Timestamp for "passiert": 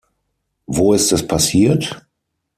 1.27-2.01